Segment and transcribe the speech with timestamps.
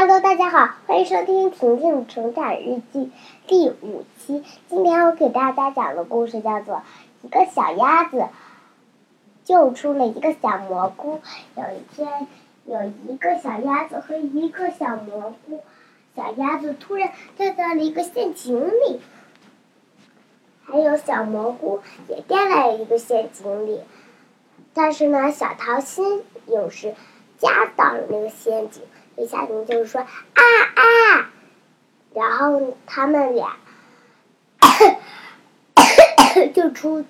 [0.00, 3.00] Hello，大家好，欢迎收听《婷婷成长日记》
[3.48, 4.44] 第五期。
[4.68, 6.76] 今天我给大家讲的故事叫做
[7.22, 8.28] 《一个小鸭子
[9.42, 11.18] 救出了一个小蘑菇》。
[11.56, 12.28] 有一天，
[12.64, 15.64] 有一个小鸭子和一个小蘑菇，
[16.14, 19.00] 小鸭子突然掉到了一个陷阱里，
[20.62, 23.80] 还有小蘑菇也掉在了一个陷阱里。
[24.72, 26.94] 但是呢，小桃心有时
[27.36, 28.84] 夹到了那个陷阱。
[29.18, 30.42] 一下子就说啊
[30.76, 31.30] 啊，
[32.14, 33.56] 然后他们俩
[36.54, 37.08] 就出去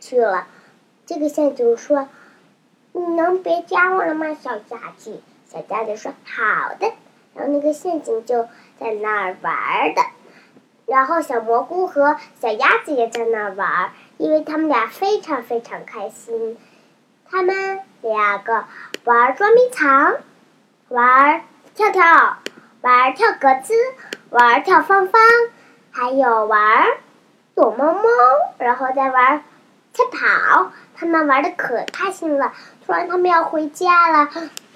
[0.00, 0.48] 去了。
[1.06, 2.08] 这个陷阱说
[2.92, 6.92] ：“你能别加我了吗，小家子？”小家子说：“好的。”
[7.34, 8.48] 然后那个陷阱就
[8.80, 10.02] 在那儿玩的。
[10.84, 16.58] 然后小蘑菇和小鸭子也在那儿玩，因为他们俩非常非常开心。
[17.30, 18.64] 他们两个
[19.04, 20.16] 玩捉迷藏。
[20.88, 21.42] 玩
[21.74, 22.38] 跳跳，
[22.80, 23.74] 玩跳格子，
[24.30, 25.20] 玩跳方方，
[25.90, 26.86] 还有玩
[27.54, 28.02] 躲猫猫，
[28.56, 29.44] 然后再玩
[29.92, 30.72] 赛跑。
[30.94, 32.54] 他们玩的可开心了。
[32.84, 34.30] 突然，他们要回家了。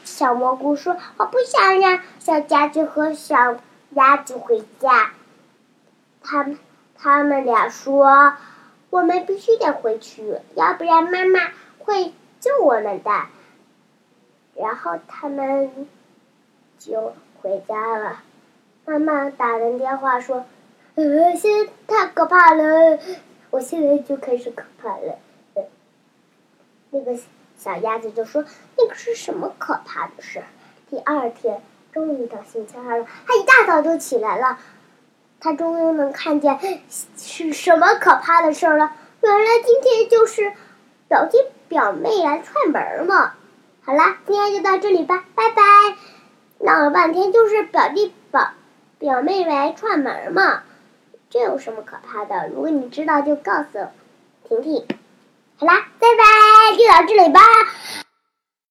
[0.05, 3.57] 小蘑菇说：“我不想让小家子和小
[3.91, 5.13] 鸭子回家。”
[6.23, 6.59] 他们
[6.99, 8.35] 他们俩说
[8.91, 11.41] ：“我们必须得回去，要不然妈妈
[11.79, 13.11] 会救我们的。”
[14.55, 15.89] 然后他们。
[16.91, 18.23] 就回家了，
[18.85, 20.45] 妈妈打完电话说
[20.97, 22.99] ：“呃，现在太可怕了，
[23.51, 25.19] 我现在就开始可怕了。”
[26.91, 27.17] 那个
[27.57, 28.45] 小鸭子就说
[28.77, 30.43] ：“那个是什么可怕的事？”
[30.91, 34.59] 第二天终于到星期二了，他一大早就起来了，
[35.41, 36.59] 他终于能看见
[37.17, 38.93] 是什么可怕的事了。
[39.23, 40.53] 原来今天就是
[41.09, 43.35] 表弟表妹来串门嘛。
[43.85, 45.63] 好啦，今天就到这里吧，拜拜。
[46.83, 48.51] 了半天就是表弟表
[48.99, 50.63] 表妹来串门嘛，
[51.31, 52.49] 这有什么可怕的？
[52.49, 53.79] 如果你知道就告诉
[54.49, 54.87] 婷婷。
[55.59, 57.41] 好啦，拜拜，就到这里吧。